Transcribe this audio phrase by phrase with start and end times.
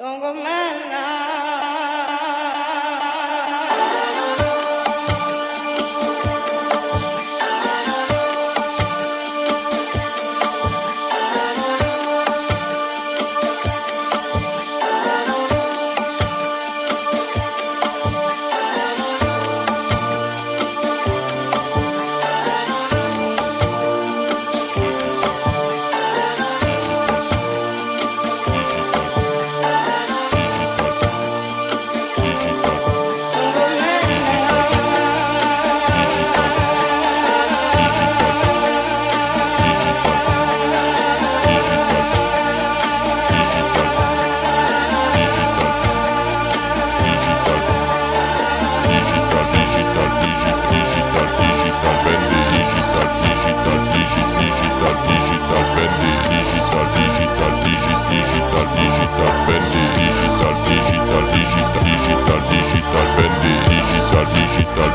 [0.00, 1.19] Don't go mad now.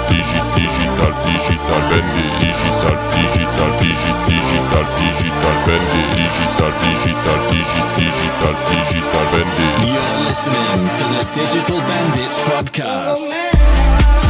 [0.10, 9.70] digital, digital, digital, bendy, digital, digital, digital, digital, bendy, digital, digital, digital, digital, bendy.
[9.86, 14.25] You're listening to the Digital Bandits podcast.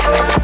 [0.00, 0.37] Yeah.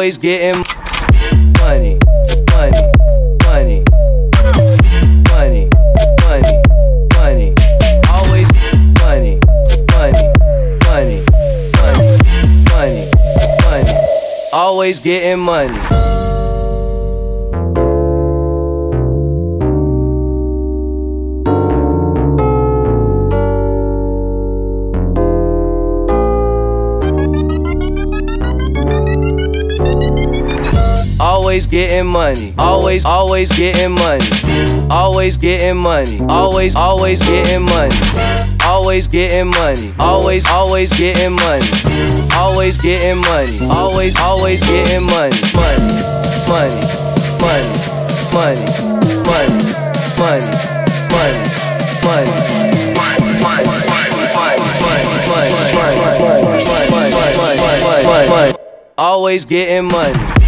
[0.00, 0.62] always getting
[1.60, 1.98] money.
[2.48, 2.82] Money.
[3.44, 3.84] Money.
[5.28, 5.68] Money.
[6.24, 6.48] Money.
[7.18, 7.54] Money.
[8.08, 8.48] Always
[9.02, 9.38] money.
[9.92, 10.24] Money.
[10.86, 11.24] Money.
[11.76, 12.24] Money.
[12.72, 13.10] Money.
[13.62, 13.94] Money.
[14.54, 15.99] Always getting money.
[31.70, 32.52] Getting money.
[32.58, 34.26] Always, always getting money.
[34.90, 36.18] Always getting money.
[36.28, 37.94] Always, always getting money.
[38.64, 39.94] Always getting money.
[39.98, 41.66] Always, always getting money.
[42.34, 43.58] Always getting money.
[43.70, 45.36] Always, always getting money.
[45.54, 46.02] Money,
[46.50, 46.80] money,
[47.38, 47.70] money,
[48.34, 48.66] money,
[50.18, 50.50] money,
[51.20, 51.40] money,
[58.02, 58.54] money, money.
[58.98, 60.39] Always getting money.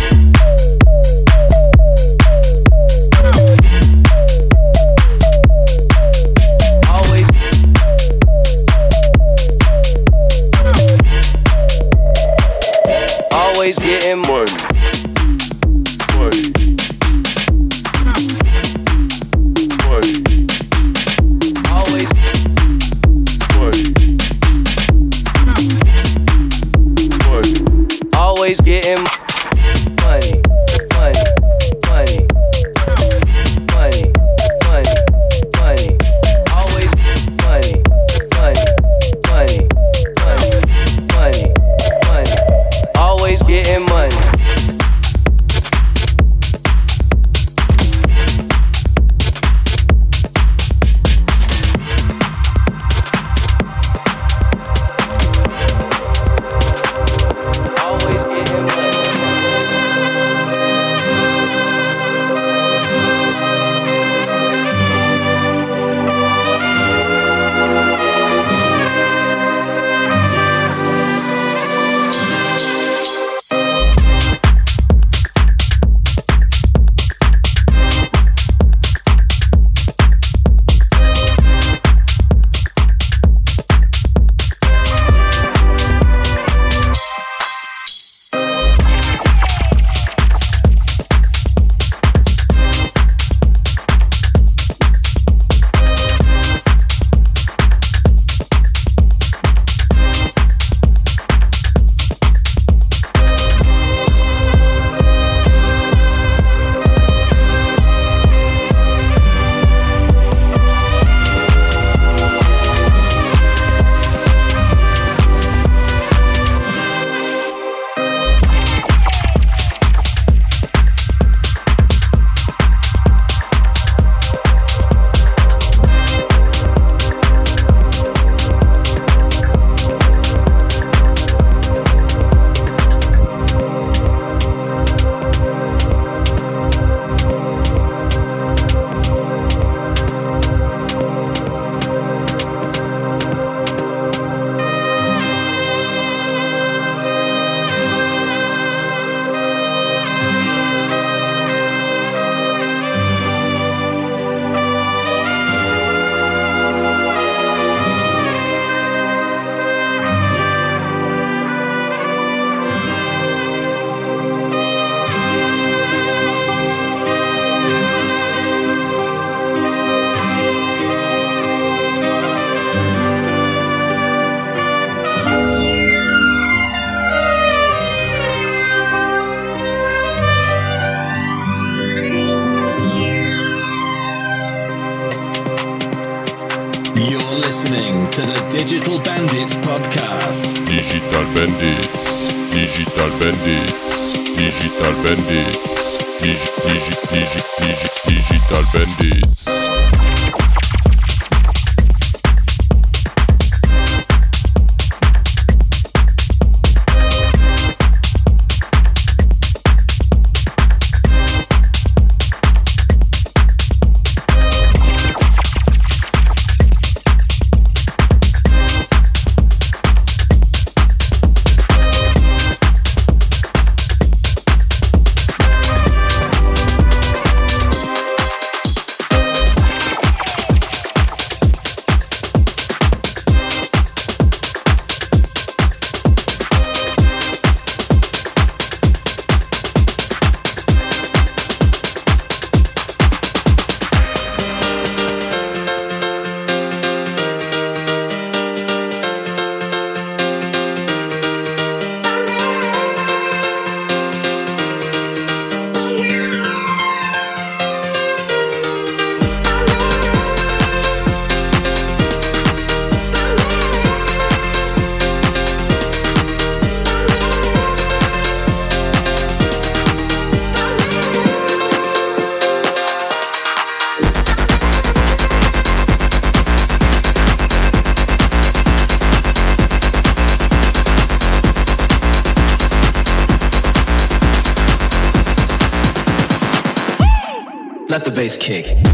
[288.22, 288.91] Bass kick.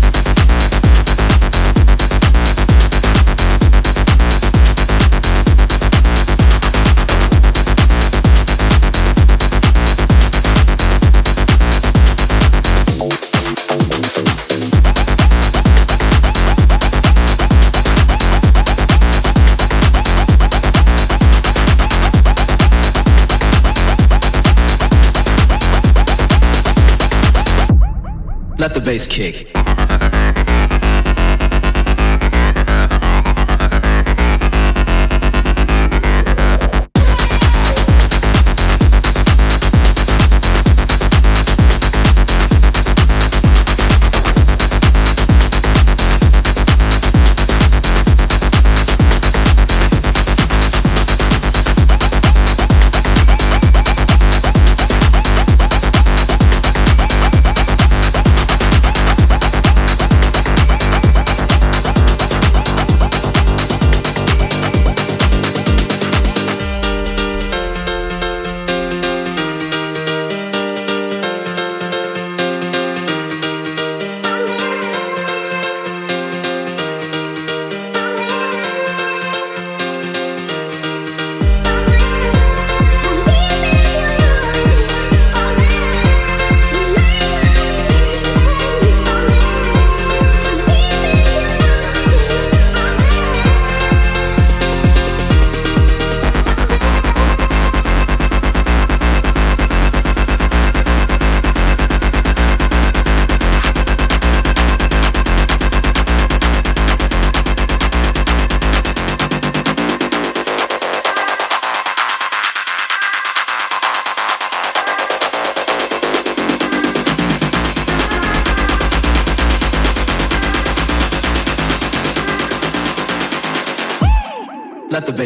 [28.89, 29.58] Bass kick.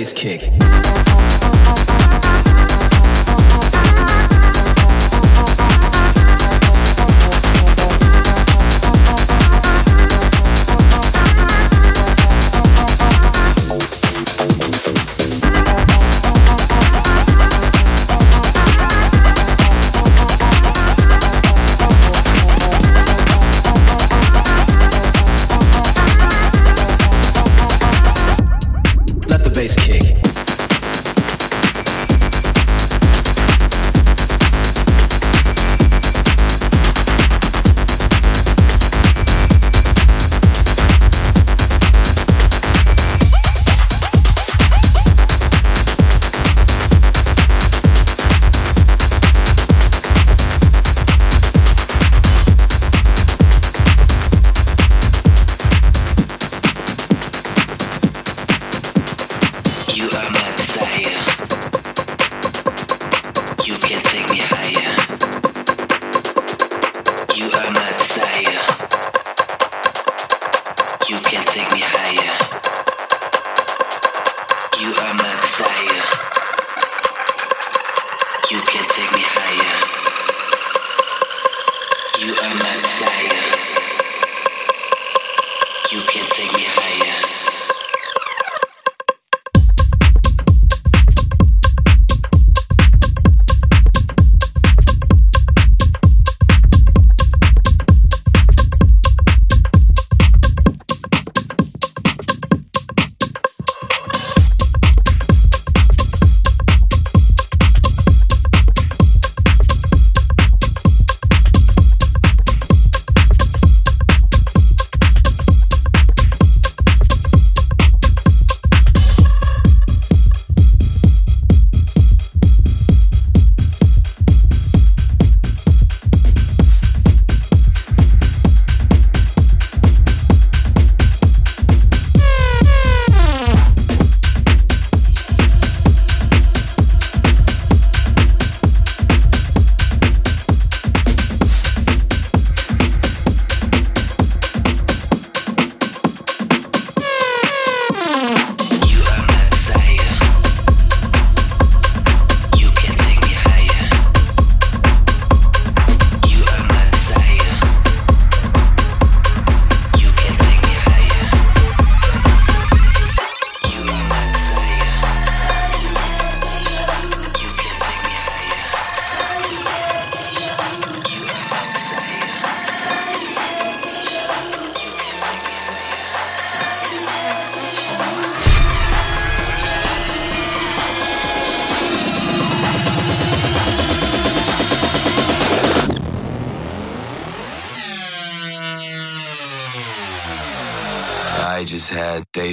[0.02, 0.61] Bass kick.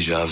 [0.10, 0.28] Had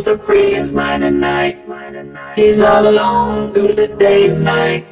[0.00, 1.58] stoner seems free his mind at night.
[2.36, 4.90] He's all alone through the day and night.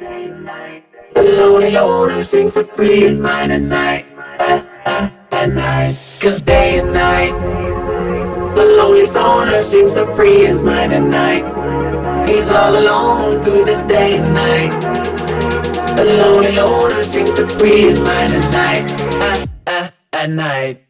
[1.15, 4.07] The lonely loner seems to free his mind at night.
[4.39, 5.97] At, at, at night.
[6.21, 7.33] Cause day and night,
[8.55, 12.29] the lonely stoner seems to free his mind at night.
[12.29, 15.97] He's all alone through the day and night.
[15.97, 19.93] The lonely loner seems to free his mind at night.
[20.13, 20.90] At night.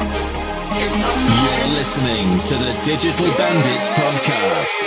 [0.00, 4.78] You're listening to the Digital Bandits podcast.